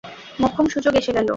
মোক্ষম 0.41 0.65
সুযোগ 0.67 0.93
এসে 0.95 1.11
গেল। 1.11 1.27